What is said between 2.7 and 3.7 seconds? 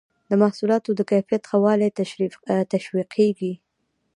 تشویقیږي.